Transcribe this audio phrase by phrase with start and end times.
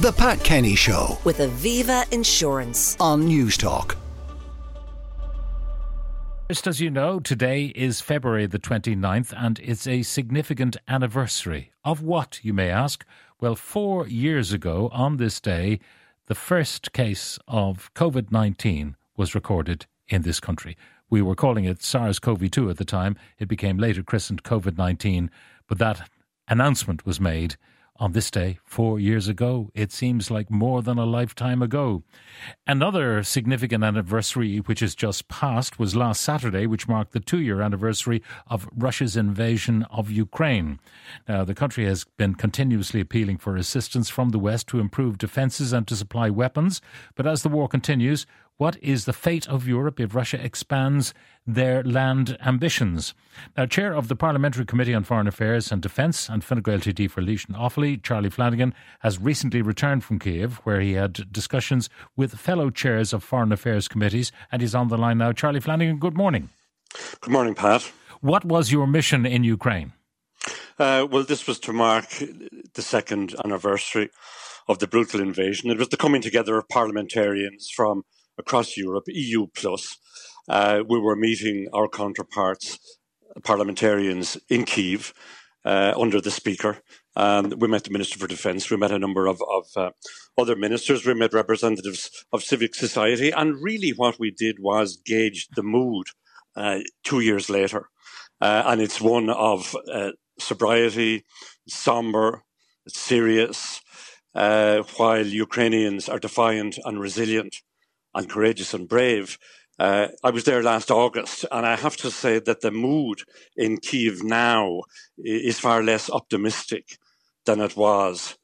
[0.00, 2.96] The Pat Kenny Show with Aviva Insurance.
[3.00, 3.96] on Newstalk.
[6.48, 11.72] Just as you know, today is February the 29th and it's a significant anniversary.
[11.84, 13.04] Of what, you may ask?
[13.40, 15.80] Well, four years ago on this day,
[16.26, 20.76] the first case of COVID 19 was recorded in this country.
[21.10, 23.16] We were calling it SARS CoV 2 at the time.
[23.40, 25.28] It became later christened COVID 19,
[25.66, 26.08] but that
[26.46, 27.56] announcement was made
[27.98, 29.70] on this day four years ago.
[29.74, 32.02] It seems like more than a lifetime ago.
[32.66, 37.60] Another significant anniversary, which has just passed, was last Saturday, which marked the two year
[37.60, 40.78] anniversary of Russia's invasion of Ukraine.
[41.28, 45.72] Now, the country has been continuously appealing for assistance from the West to improve defences
[45.72, 46.80] and to supply weapons.
[47.16, 48.26] But as the war continues,
[48.58, 51.14] what is the fate of Europe if Russia expands
[51.48, 53.14] their land ambitions?
[53.56, 57.10] Now, Chair of the Parliamentary Committee on Foreign Affairs and Defence and Fine Gael TD
[57.10, 61.88] for Laois and Offaly, Charlie Flanagan, has recently returned from Kiev, where he had discussions
[62.16, 65.32] with fellow chairs of foreign affairs committees, and he's on the line now.
[65.32, 66.50] Charlie Flanagan, good morning.
[67.20, 67.90] Good morning, Pat.
[68.20, 69.92] What was your mission in Ukraine?
[70.78, 72.06] Uh, well, this was to mark
[72.74, 74.10] the second anniversary
[74.68, 75.70] of the brutal invasion.
[75.70, 78.02] It was the coming together of parliamentarians from
[78.38, 79.96] across Europe, EU plus.
[80.48, 82.78] Uh, we were meeting our counterparts,
[83.44, 85.12] parliamentarians in Kiev,
[85.64, 86.78] uh, under the Speaker.
[87.14, 88.70] And we met the Minister for Defence.
[88.70, 89.90] We met a number of, of uh,
[90.38, 91.04] other ministers.
[91.04, 93.30] We met representatives of civic society.
[93.30, 96.06] And really, what we did was gauge the mood
[96.56, 97.88] uh, two years later.
[98.40, 101.24] Uh, and it's one of uh, sobriety,
[101.68, 102.42] somber,
[102.86, 103.80] serious,
[104.32, 107.56] while Ukrainians are defiant and resilient
[108.14, 109.38] and courageous and brave.
[109.78, 113.22] Uh, I was there last August, and I have to say that the mood
[113.56, 114.82] in Kiev now
[115.16, 116.98] is far less optimistic
[117.46, 118.36] than it was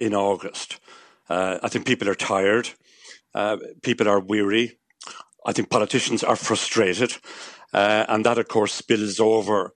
[0.00, 0.80] in August.
[1.28, 2.70] Uh, I think people are tired,
[3.34, 4.78] uh, people are weary.
[5.46, 7.16] I think politicians are frustrated,
[7.72, 9.72] uh, and that, of course, spills over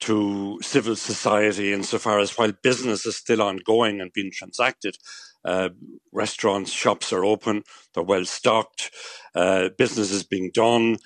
[0.00, 4.96] to civil society insofar as while business is still ongoing and being transacted,
[5.44, 5.70] uh,
[6.12, 7.62] restaurants, shops are open,
[7.94, 8.90] they're well stocked,
[9.34, 10.98] uh, business is being done.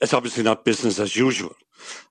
[0.00, 1.54] It's obviously not business as usual.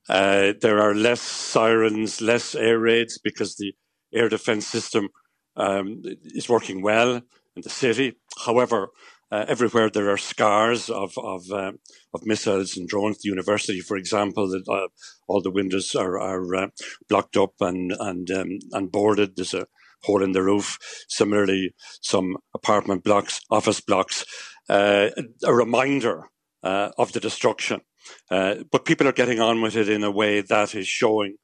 [0.10, 3.74] Uh, there are less sirens, less air raids because the
[4.14, 5.10] air defense system
[5.56, 7.22] um, is working well
[7.56, 8.18] in the city.
[8.46, 8.90] However,
[9.32, 11.72] uh, everywhere there are scars of of, uh,
[12.14, 13.18] of missiles and drones.
[13.18, 14.90] The university, for example, that uh,
[15.28, 16.68] all the windows are, are uh,
[17.10, 19.36] blocked up and and um, and boarded.
[19.36, 19.66] There's a
[20.04, 20.78] hole in the roof.
[21.08, 24.26] Similarly, some apartment blocks, office blocks.
[24.70, 25.10] Uh,
[25.44, 26.30] a reminder
[26.64, 27.82] uh, of the destruction,
[28.30, 31.36] but people are getting on with it in a way that is showing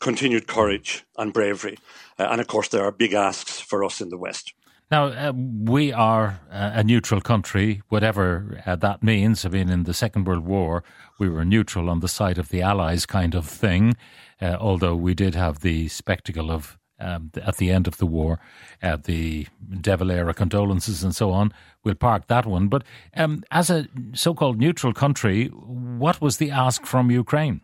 [0.00, 1.76] continued courage and bravery.
[2.18, 4.54] and of course, there are big asks for us in the West.
[4.88, 9.44] Now, uh, we are a neutral country, whatever uh, that means.
[9.44, 10.84] I mean, in the Second World War,
[11.18, 13.96] we were neutral on the side of the Allies, kind of thing,
[14.40, 18.40] uh, although we did have the spectacle of, um, at the end of the war,
[18.82, 19.46] uh, the
[19.80, 21.52] De Valera condolences and so on.
[21.84, 22.68] We'll park that one.
[22.68, 22.84] But
[23.16, 27.60] um, as a so called neutral country, what was the ask from Ukraine?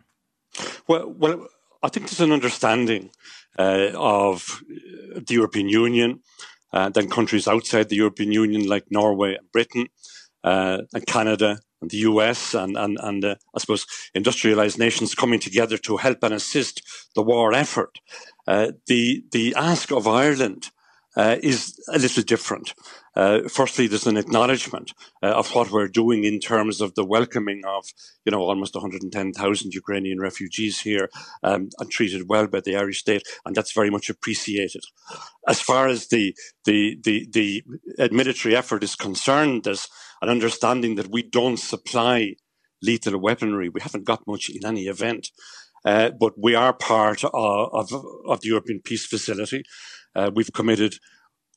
[0.87, 1.47] Well, well
[1.81, 3.09] I think there's an understanding
[3.57, 4.61] uh, of
[5.15, 6.21] the European Union
[6.71, 9.87] uh, than countries outside the European Union like Norway and Britain
[10.43, 13.85] uh, and Canada and the US and, and, and uh, I suppose
[14.15, 16.81] industrialized nations coming together to help and assist
[17.15, 17.99] the war effort.
[18.47, 20.69] Uh, the, the ask of Ireland
[21.15, 22.73] uh, is a little different.
[23.15, 27.61] Uh, firstly, there's an acknowledgement uh, of what we're doing in terms of the welcoming
[27.65, 27.85] of,
[28.25, 31.09] you know, almost 110,000 Ukrainian refugees here
[31.43, 34.81] um, and treated well by the Irish state, and that's very much appreciated.
[35.47, 37.63] As far as the the the the
[38.11, 39.87] military effort is concerned, there's
[40.23, 42.35] an understanding that we don't supply
[42.81, 43.69] lethal weaponry.
[43.69, 45.29] We haven't got much in any event.
[45.85, 49.63] Uh, but we are part of, of, of, the European Peace Facility.
[50.15, 50.95] Uh, we've committed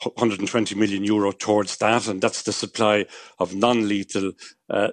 [0.02, 3.06] 120 million euro towards that, and that's the supply
[3.38, 4.32] of non-lethal
[4.68, 4.88] uh,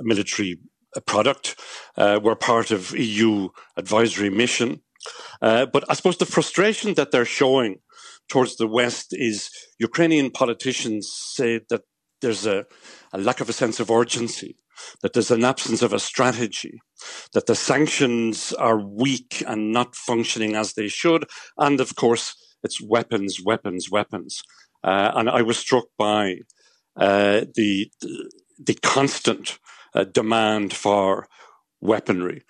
[0.00, 0.58] military
[1.06, 1.56] product.
[1.96, 4.82] Uh, we're part of EU advisory mission,
[5.40, 7.76] uh, but I suppose the frustration that they're showing
[8.28, 11.82] towards the West is Ukrainian politicians say that
[12.20, 12.66] there's a,
[13.12, 14.56] a lack of a sense of urgency
[15.02, 16.80] that there's an absence of a strategy,
[17.32, 21.24] that the sanctions are weak and not functioning as they should,
[21.56, 24.42] and of course, it's weapons, weapons, weapons.
[24.82, 26.38] Uh, and I was struck by
[26.96, 27.90] uh, the
[28.58, 29.58] the constant
[29.94, 31.28] uh, demand for
[31.80, 32.42] weaponry.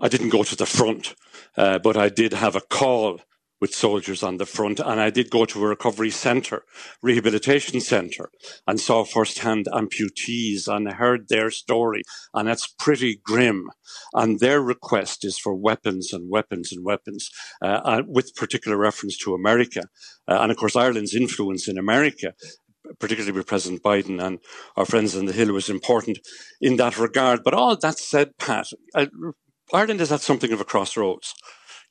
[0.00, 1.14] I didn't go to the front,
[1.56, 3.20] uh, but I did have a call
[3.60, 4.80] with soldiers on the front.
[4.80, 6.62] And I did go to a recovery centre,
[7.02, 8.30] rehabilitation centre,
[8.66, 12.02] and saw firsthand amputees and heard their story.
[12.34, 13.70] And that's pretty grim.
[14.14, 17.30] And their request is for weapons and weapons and weapons,
[17.62, 19.82] uh, uh with particular reference to America.
[20.28, 22.34] Uh, and of course, Ireland's influence in America
[23.00, 24.38] particularly with President Biden and
[24.76, 26.18] our friends on the Hill, was important
[26.60, 27.42] in that regard.
[27.44, 29.08] But all that said, Pat, I,
[29.72, 31.34] Ireland is at something of a crossroads.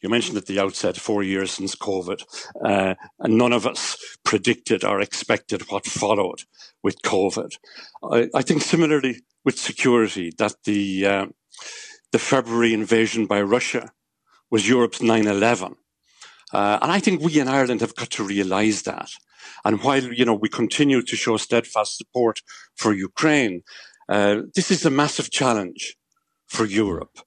[0.01, 2.23] You mentioned at the outset, four years since COVID,
[2.63, 6.43] uh, and none of us predicted or expected what followed
[6.83, 7.55] with COVID.
[8.03, 11.25] I, I think similarly with security, that the uh,
[12.11, 13.91] the February invasion by Russia
[14.51, 15.75] was Europe's 9/11,
[16.53, 19.09] uh, and I think we in Ireland have got to realise that.
[19.65, 22.41] And while you know we continue to show steadfast support
[22.75, 23.63] for Ukraine,
[24.09, 25.95] uh, this is a massive challenge
[26.47, 27.19] for Europe.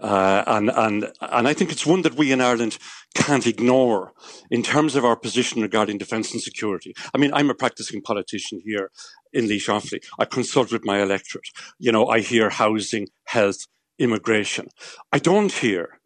[0.00, 2.78] Uh, and and and I think it's one that we in Ireland
[3.14, 4.12] can't ignore
[4.50, 6.94] in terms of our position regarding defence and security.
[7.14, 8.90] I mean, I'm a practicing politician here
[9.32, 10.00] in Offaly.
[10.18, 11.48] I consult with my electorate.
[11.78, 13.66] You know, I hear housing, health,
[13.98, 14.68] immigration.
[15.12, 16.00] I don't hear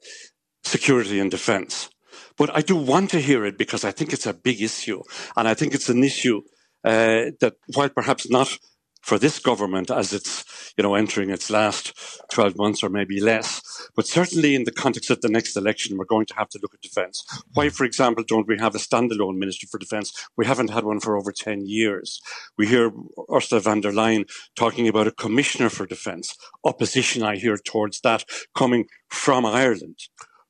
[0.65, 1.89] security and defence,
[2.37, 5.03] but I do want to hear it because I think it's a big issue,
[5.37, 6.43] and I think it's an issue
[6.85, 8.59] uh, that, while perhaps not
[9.05, 11.93] for this government as it's, you know, entering its last
[12.33, 13.61] 12 months or maybe less.
[13.95, 16.73] But certainly in the context of the next election, we're going to have to look
[16.73, 17.23] at defence.
[17.53, 20.11] Why, for example, don't we have a standalone Minister for Defence?
[20.39, 22.19] We haven't had one for over 10 years.
[22.57, 22.93] We hear
[23.31, 24.25] Ursula von der Leyen
[24.57, 26.35] talking about a Commissioner for Defence.
[26.65, 28.25] Opposition, I hear, towards that
[28.57, 29.99] coming from Ireland.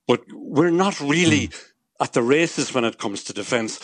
[0.06, 2.04] But we're not really hmm.
[2.04, 3.80] at the races when it comes to defence.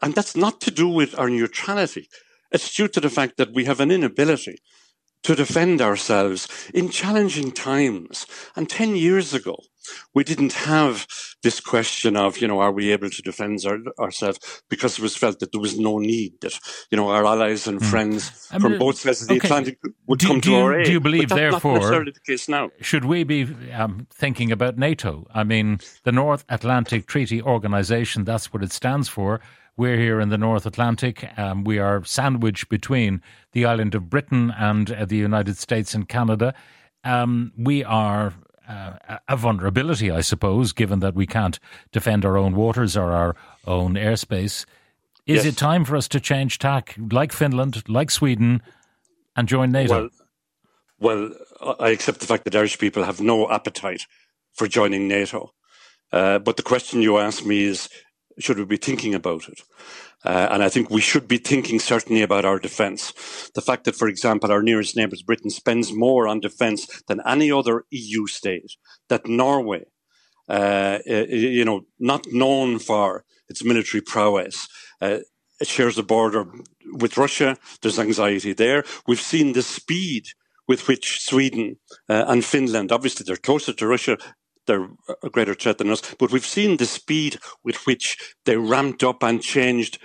[0.00, 2.08] And that's not to do with our neutrality.
[2.56, 4.56] It's due to the fact that we have an inability
[5.24, 8.26] to defend ourselves in challenging times.
[8.56, 9.58] And 10 years ago,
[10.14, 11.06] we didn't have
[11.42, 15.14] this question of, you know, are we able to defend our, ourselves because it was
[15.14, 16.58] felt that there was no need that,
[16.90, 17.90] you know, our allies and mm.
[17.90, 19.48] friends I mean, from both sides of the okay.
[19.48, 20.86] Atlantic would do, come do to you, our aid.
[20.86, 22.70] Do you believe, therefore, the case now.
[22.80, 25.26] should we be um, thinking about NATO?
[25.34, 29.42] I mean, the North Atlantic Treaty Organization, that's what it stands for.
[29.78, 31.28] We're here in the North Atlantic.
[31.38, 33.20] Um, we are sandwiched between
[33.52, 36.54] the island of Britain and uh, the United States and Canada.
[37.04, 38.32] Um, we are
[38.66, 41.58] uh, a vulnerability, I suppose, given that we can't
[41.92, 43.36] defend our own waters or our
[43.66, 44.64] own airspace.
[45.26, 45.46] Is yes.
[45.46, 48.62] it time for us to change tack, like Finland, like Sweden,
[49.36, 50.08] and join NATO?
[50.98, 54.06] Well, well I accept the fact that Irish people have no appetite
[54.54, 55.52] for joining NATO.
[56.12, 57.90] Uh, but the question you ask me is
[58.38, 59.60] should we be thinking about it?
[60.24, 63.50] Uh, and I think we should be thinking certainly about our defence.
[63.54, 67.50] The fact that, for example, our nearest neighbours, Britain, spends more on defence than any
[67.50, 68.72] other EU state,
[69.08, 69.84] that Norway,
[70.48, 74.68] uh, you know, not known for its military prowess,
[75.00, 75.18] uh,
[75.60, 76.46] it shares a border
[76.92, 77.56] with Russia.
[77.80, 78.84] There's anxiety there.
[79.06, 80.26] We've seen the speed
[80.68, 81.76] with which Sweden
[82.08, 84.18] uh, and Finland, obviously they're closer to Russia
[84.66, 84.88] they're
[85.22, 86.02] a greater threat than us.
[86.18, 89.98] But we've seen the speed with which they ramped up and changed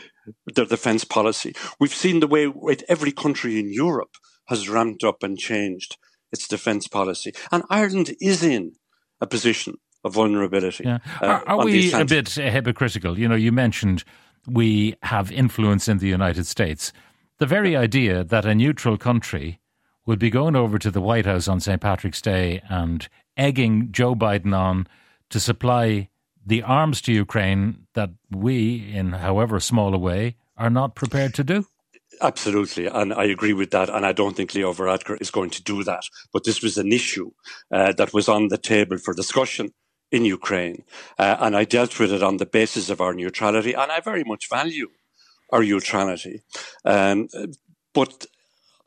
[0.56, 1.54] their defence policy.
[1.80, 2.52] We've seen the way
[2.88, 4.16] every country in Europe
[4.48, 5.98] has ramped up and changed
[6.32, 7.34] its defence policy.
[7.52, 8.74] And Ireland is in
[9.20, 10.84] a position of vulnerability.
[10.86, 11.00] Yeah.
[11.22, 13.20] Uh, are, are we a bit hypocritical?
[13.20, 14.04] You know, you mentioned
[14.48, 16.92] we have influence in the United States.
[17.38, 19.60] The very idea that a neutral country
[20.06, 21.80] would be going over to the White House on St.
[21.80, 23.08] Patrick's Day and
[23.38, 24.88] egging Joe Biden on
[25.30, 26.10] to supply
[26.46, 31.44] the arms to Ukraine that we, in however small a way, are not prepared to
[31.44, 31.66] do?
[32.22, 33.90] Absolutely, and I agree with that.
[33.90, 36.04] And I don't think Leo Varadkar is going to do that.
[36.32, 37.32] But this was an issue
[37.72, 39.74] uh, that was on the table for discussion
[40.12, 40.84] in Ukraine,
[41.18, 43.74] uh, and I dealt with it on the basis of our neutrality.
[43.74, 44.90] And I very much value
[45.52, 46.42] our neutrality.
[46.86, 47.28] Um,
[47.94, 48.26] but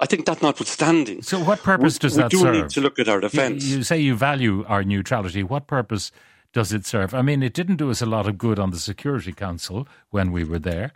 [0.00, 1.22] I think that notwithstanding.
[1.22, 2.40] So, what purpose does we, that serve?
[2.40, 3.64] We do need to look at our defence.
[3.64, 5.42] You, you, say you value our neutrality.
[5.42, 6.10] What purpose
[6.52, 7.14] does it serve?
[7.14, 10.32] I mean, it didn't do us a lot of good on the Security Council when
[10.32, 10.92] we were there.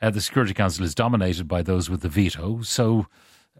[0.00, 2.62] Uh, the Security Council is dominated by those with the veto.
[2.62, 3.06] So,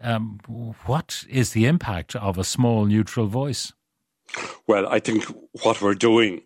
[0.01, 0.39] um,
[0.85, 3.73] what is the impact of a small neutral voice?
[4.67, 5.25] Well, I think
[5.63, 6.41] what we're doing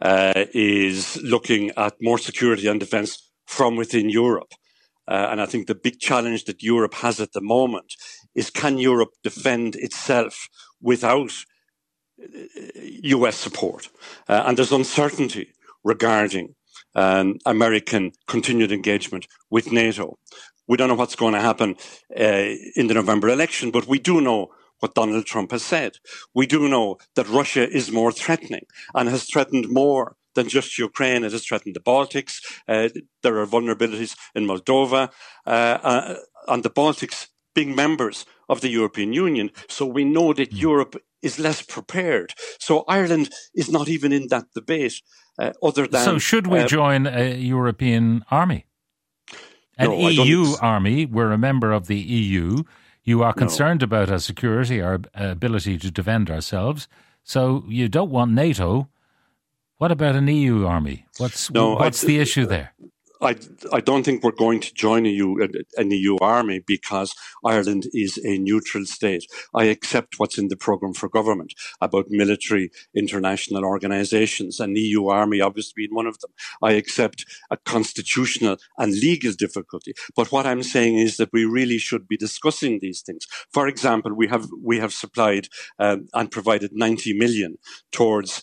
[0.00, 4.52] uh, is looking at more security and defence from within Europe.
[5.06, 7.94] Uh, and I think the big challenge that Europe has at the moment
[8.34, 10.48] is can Europe defend itself
[10.80, 11.32] without
[12.18, 13.88] US uh, support?
[14.28, 16.54] Uh, and there's uncertainty regarding
[16.94, 20.18] um, American continued engagement with NATO.
[20.66, 21.76] We don't know what's going to happen
[22.18, 24.48] uh, in the November election, but we do know
[24.80, 25.98] what Donald Trump has said.
[26.34, 31.24] We do know that Russia is more threatening and has threatened more than just Ukraine.
[31.24, 32.40] It has threatened the Baltics.
[32.68, 32.88] Uh,
[33.22, 35.10] there are vulnerabilities in Moldova.
[35.46, 36.16] Uh, uh,
[36.48, 39.50] and the Baltics being members of the European Union.
[39.68, 40.60] So we know that mm.
[40.60, 42.34] Europe is less prepared.
[42.58, 45.00] So Ireland is not even in that debate.
[45.38, 48.66] Uh, other than so, should we uh, join a European army?
[49.76, 51.06] An no, EU army.
[51.06, 52.62] We're a member of the EU.
[53.02, 53.86] You are concerned no.
[53.86, 56.86] about our security, our ability to defend ourselves.
[57.24, 58.88] So you don't want NATO.
[59.78, 61.06] What about an EU army?
[61.18, 62.74] What's no, what's I, the issue there?
[63.24, 63.36] I,
[63.72, 65.36] I don't think we're going to join a EU,
[65.76, 67.14] an EU army because
[67.44, 69.24] Ireland is a neutral state.
[69.54, 75.40] I accept what's in the programme for government about military international organisations, an EU army
[75.40, 76.32] obviously being one of them.
[76.62, 79.94] I accept a constitutional and legal difficulty.
[80.14, 83.26] But what I'm saying is that we really should be discussing these things.
[83.52, 87.56] For example, we have, we have supplied um, and provided 90 million
[87.90, 88.42] towards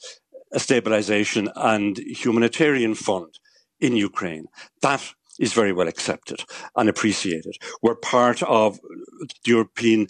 [0.53, 3.39] a stabilisation and humanitarian fund
[3.79, 4.45] in Ukraine.
[4.81, 6.43] That is very well accepted
[6.75, 7.55] and appreciated.
[7.81, 10.07] We're part of the European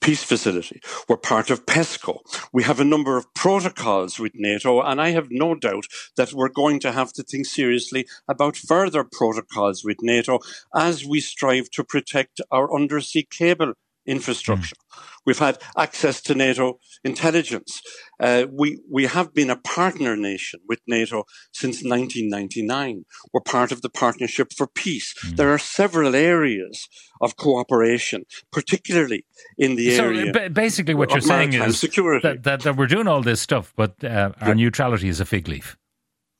[0.00, 0.80] peace facility.
[1.08, 2.18] We're part of PESCO.
[2.52, 5.84] We have a number of protocols with NATO, and I have no doubt
[6.16, 10.40] that we're going to have to think seriously about further protocols with NATO
[10.74, 13.74] as we strive to protect our undersea cable
[14.06, 14.76] infrastructure.
[14.76, 15.02] Mm.
[15.24, 17.80] We've had access to NATO intelligence.
[18.18, 23.04] Uh, we, we have been a partner nation with NATO since 1999.
[23.32, 25.14] We're part of the Partnership for Peace.
[25.24, 25.36] Mm.
[25.36, 26.88] There are several areas
[27.20, 29.24] of cooperation, particularly
[29.56, 30.32] in the so area.
[30.32, 34.02] B- basically, what you're saying is that, that, that, we're doing all this stuff, but
[34.02, 34.54] uh, our yeah.
[34.54, 35.76] neutrality is a fig leaf.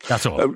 [0.09, 0.41] That's all.
[0.41, 0.49] Uh,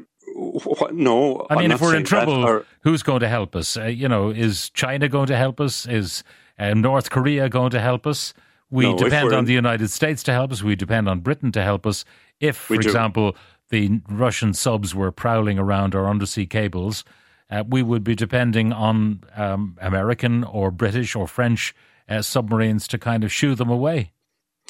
[0.93, 3.77] no, I mean, I'm if we're in trouble, or, who's going to help us?
[3.77, 5.87] Uh, you know, is China going to help us?
[5.87, 6.25] Is
[6.59, 8.35] um, North Korea going to help us?
[8.71, 9.45] We no, depend on in...
[9.45, 10.63] the United States to help us.
[10.63, 12.05] We depend on Britain to help us.
[12.41, 13.37] If, for example,
[13.71, 17.05] the Russian subs were prowling around our undersea cables,
[17.51, 21.75] uh, we would be depending on um, American or British or French
[22.09, 24.13] uh, submarines to kind of shoo them away.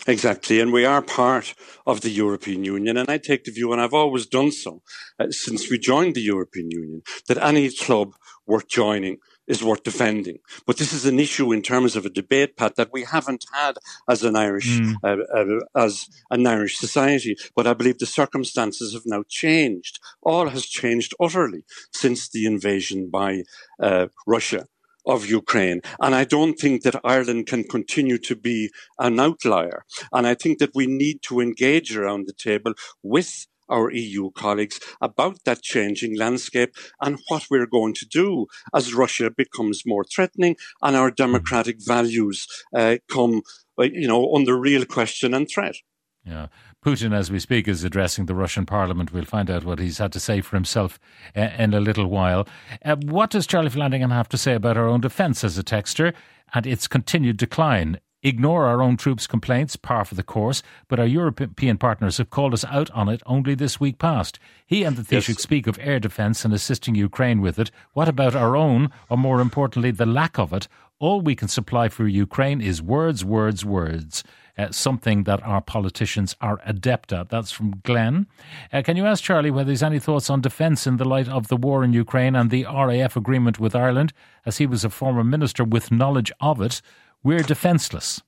[0.07, 1.55] Exactly, and we are part
[1.87, 2.97] of the European Union.
[2.97, 4.83] And I take the view, and I've always done so
[5.19, 8.15] uh, since we joined the European Union, that any club
[8.47, 10.39] worth joining is worth defending.
[10.67, 13.77] But this is an issue in terms of a debate, Pat, that we haven't had
[14.09, 14.95] as an Irish, mm.
[15.03, 17.37] uh, uh, as an Irish society.
[17.55, 20.01] But I believe the circumstances have now changed.
[20.23, 23.43] All has changed utterly since the invasion by
[23.81, 24.67] uh, Russia
[25.07, 25.81] of Ukraine.
[26.01, 29.85] And I don't think that Ireland can continue to be an outlier.
[30.13, 34.81] And I think that we need to engage around the table with our EU colleagues
[35.01, 40.57] about that changing landscape and what we're going to do as Russia becomes more threatening
[40.83, 43.43] and our democratic values uh, come,
[43.79, 45.77] uh, you know, under real question and threat.
[46.25, 46.49] Yeah.
[46.85, 49.13] Putin, as we speak, is addressing the Russian parliament.
[49.13, 50.99] We'll find out what he's had to say for himself
[51.37, 52.49] uh, in a little while.
[52.85, 56.15] Uh, what does Charlie Flanagan have to say about our own defence as a texter
[56.53, 58.01] and its continued decline?
[58.23, 62.53] Ignore our own troops' complaints, par for the course, but our European partners have called
[62.53, 64.39] us out on it only this week past.
[64.67, 65.43] He and the Taoiseach yes.
[65.43, 67.71] speak of air defence and assisting Ukraine with it.
[67.93, 70.69] What about our own, or more importantly, the lack of it?
[70.99, 74.25] All we can supply for Ukraine is words, words, words.
[74.59, 77.29] Uh, something that our politicians are adept at.
[77.29, 78.27] That's from Glenn.
[78.73, 81.49] Uh, can you ask Charlie whether he's any thoughts on defence in the light of
[81.49, 84.15] the war in Ukraine and the RAF agreement with Ireland,
[84.47, 86.81] as he was a former minister with knowledge of it?
[87.27, 88.23] We're defenceless.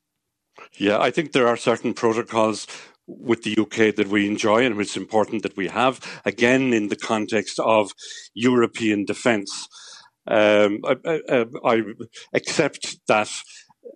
[0.77, 2.67] Yeah, I think there are certain protocols
[3.07, 6.97] with the UK that we enjoy and it's important that we have, again, in the
[6.97, 7.93] context of
[8.35, 9.69] European defence.
[10.27, 11.83] Um, I, I, I,
[12.35, 13.31] accept that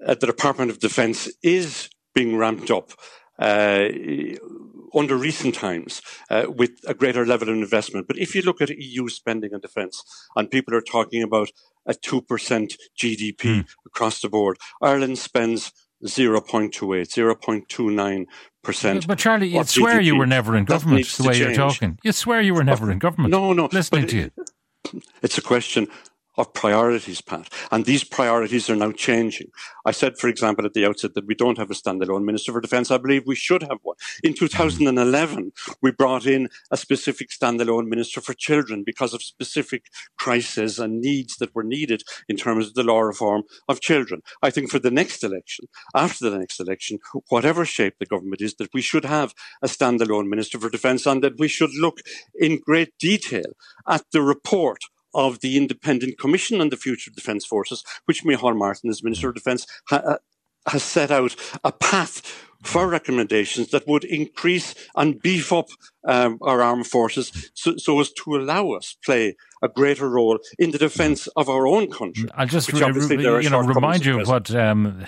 [0.06, 2.92] uh, the Department of Defence is being ramped up
[3.40, 3.88] uh,
[4.94, 8.06] under recent times uh, with a greater level of investment.
[8.06, 10.02] But if you look at EU spending on defence,
[10.36, 11.50] and people are talking about
[11.86, 13.66] a 2% GDP mm.
[13.86, 15.72] across the board, Ireland spends
[16.04, 18.26] 0.28, 0.29
[18.62, 19.06] percent.
[19.06, 20.04] But Charlie, you swear GDP.
[20.04, 21.06] you were never in government.
[21.06, 23.32] The way you're talking, you swear you were never in government.
[23.32, 24.30] No, no, listening to you.
[25.22, 25.86] It's a question
[26.36, 27.48] of priorities, Pat.
[27.70, 29.48] And these priorities are now changing.
[29.84, 32.60] I said, for example, at the outset that we don't have a standalone Minister for
[32.60, 32.90] Defence.
[32.90, 33.96] I believe we should have one.
[34.22, 34.46] In mm-hmm.
[34.46, 39.86] 2011, we brought in a specific standalone Minister for Children because of specific
[40.18, 44.22] crises and needs that were needed in terms of the law reform of children.
[44.42, 46.98] I think for the next election, after the next election,
[47.28, 51.22] whatever shape the government is, that we should have a standalone Minister for Defence and
[51.22, 52.00] that we should look
[52.34, 53.52] in great detail
[53.88, 54.78] at the report
[55.14, 59.28] of the Independent Commission on the Future of Defence Forces, which Micheál Martin, as Minister
[59.28, 60.18] of Defence, ha- uh,
[60.68, 62.22] has set out a path
[62.62, 65.68] for recommendations that would increase and beef up
[66.04, 70.72] um, our armed forces so, so, as to allow us play a greater role in
[70.72, 72.28] the defence of our own country.
[72.34, 75.06] I'll just re- re- you know remind you of what um,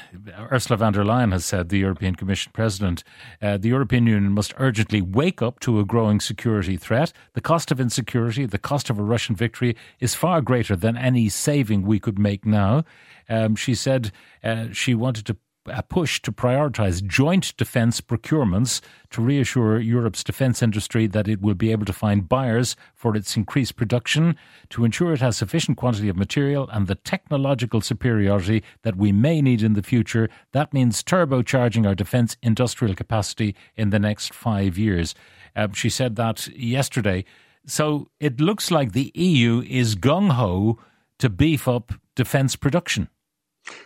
[0.53, 3.03] Ursula von der Leyen has said, the European Commission President.
[3.43, 7.13] Uh, the European Union must urgently wake up to a growing security threat.
[7.33, 11.29] The cost of insecurity, the cost of a Russian victory, is far greater than any
[11.29, 12.85] saving we could make now.
[13.29, 14.13] Um, she said
[14.45, 18.81] uh, she wanted to a push to prioritise joint defence procurements
[19.11, 23.37] to reassure Europe's defence industry that it will be able to find buyers for its
[23.37, 24.37] increased production,
[24.71, 29.41] to ensure it has sufficient quantity of material and the technological superiority that we may
[29.41, 30.29] need in the future.
[30.53, 35.15] That means turbocharging our defence industrial capacity in the next five years.
[35.57, 37.25] Um, she said that yesterday.
[37.67, 40.79] So it looks like the EU is gung ho
[41.19, 43.09] to beef up defence production.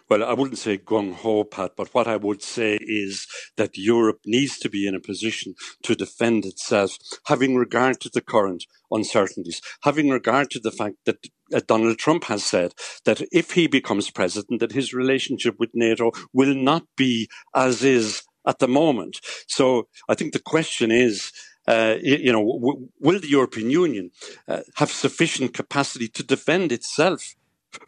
[0.08, 4.20] Well, I wouldn't say gung ho, Pat, but what I would say is that Europe
[4.26, 9.60] needs to be in a position to defend itself, having regard to the current uncertainties,
[9.82, 12.72] having regard to the fact that uh, Donald Trump has said
[13.04, 18.22] that if he becomes president, that his relationship with NATO will not be as is
[18.46, 19.20] at the moment.
[19.46, 21.32] So I think the question is,
[21.66, 24.10] uh, you know, w- will the European Union
[24.48, 27.34] uh, have sufficient capacity to defend itself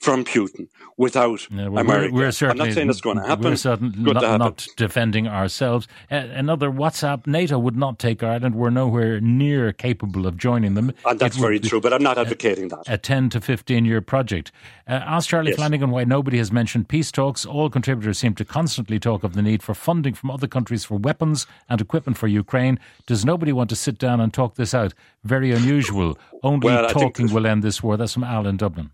[0.00, 1.68] from Putin without yeah.
[1.68, 3.44] We're, we're certainly, I'm not saying that's going to happen.
[3.44, 5.88] We're certainly not, not, defending ourselves.
[6.10, 8.54] Another WhatsApp, NATO would not take Ireland.
[8.54, 10.92] We're nowhere near capable of joining them.
[11.06, 12.88] And that's very true, but I'm not advocating a, that.
[12.88, 14.52] A 10 to 15 year project.
[14.86, 15.56] Uh, ask Charlie yes.
[15.56, 17.46] Flanagan why nobody has mentioned peace talks.
[17.46, 20.98] All contributors seem to constantly talk of the need for funding from other countries for
[20.98, 22.78] weapons and equipment for Ukraine.
[23.06, 24.92] Does nobody want to sit down and talk this out?
[25.24, 26.18] Very unusual.
[26.42, 27.96] Only well, talking will end this war.
[27.96, 28.90] That's from Al in Dublin.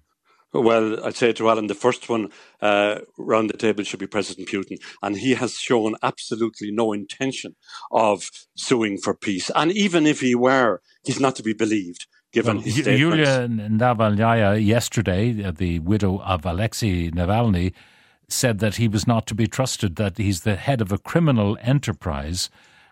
[0.53, 4.49] Well, I'd say to Alan, the first one uh, round the table should be President
[4.49, 7.57] Putin, and he has shown absolutely no intention
[7.91, 9.51] of suing for peace.
[9.55, 12.07] And even if he were, he's not to be believed.
[12.33, 17.73] Given well, his Yulia Navalnaya yesterday, uh, the widow of Alexei Navalny,
[18.29, 21.57] said that he was not to be trusted, that he's the head of a criminal
[21.61, 22.51] enterprise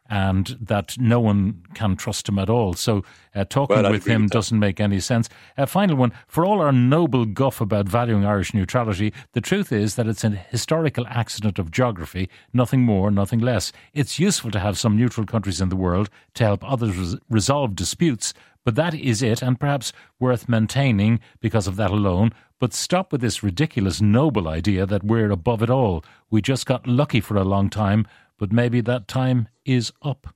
[0.08, 2.74] and that no one can trust him at all.
[2.74, 5.28] So uh, talking well, with him with doesn't make any sense.
[5.56, 9.94] A final one for all our noble guff about valuing Irish neutrality, the truth is
[9.94, 13.72] that it's a historical accident of geography, nothing more, nothing less.
[13.92, 17.74] It's useful to have some neutral countries in the world to help others res- resolve
[17.74, 18.34] disputes.
[18.64, 22.32] But that is it, and perhaps worth maintaining because of that alone.
[22.58, 26.02] But stop with this ridiculous noble idea that we're above it all.
[26.30, 28.06] We just got lucky for a long time,
[28.44, 30.26] but maybe that time is up.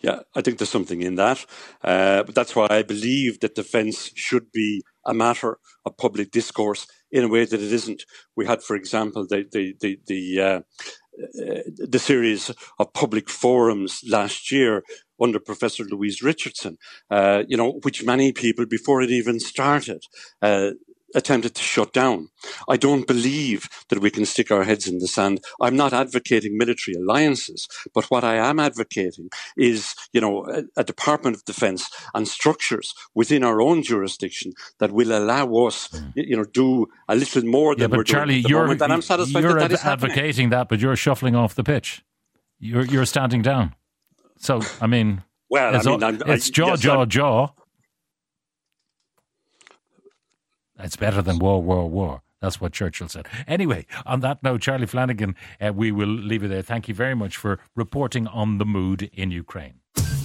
[0.00, 1.44] Yeah, I think there's something in that.
[1.84, 6.86] Uh, but that's why I believe that defence should be a matter of public discourse
[7.10, 8.04] in a way that it isn't.
[8.34, 10.60] We had, for example, the the the the, uh,
[11.22, 14.82] uh, the series of public forums last year
[15.20, 16.78] under Professor Louise Richardson,
[17.10, 20.02] uh, you know, which many people before it even started
[20.40, 20.70] uh,
[21.14, 22.28] attempted to shut down.
[22.68, 25.42] I don't believe that we can stick our heads in the sand.
[25.60, 30.84] I'm not advocating military alliances, but what I am advocating is, you know, a, a
[30.84, 36.12] Department of Defense and structures within our own jurisdiction that will allow us, mm.
[36.16, 38.82] you know, do a little more than yeah, we're Charlie, doing at the you're, moment.
[38.82, 42.02] And I'm satisfied you're that, that is advocating that, but you're shuffling off the pitch.
[42.58, 43.74] You're you're standing down.
[44.38, 47.48] So I mean, well, it's, I mean, I'm, it's I, jaw, yes, jaw, I'm, jaw.
[50.78, 52.22] It's better than war, war, war.
[52.40, 53.28] That's what Churchill said.
[53.46, 56.62] Anyway, on that note, Charlie Flanagan, uh, we will leave it there.
[56.62, 59.74] Thank you very much for reporting on the mood in Ukraine.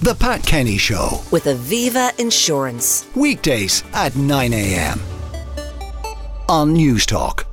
[0.02, 3.06] The Pat Kenny Show with Aviva Insurance.
[3.14, 5.00] Weekdays at 9 a.m.
[6.48, 7.47] on Newstalk.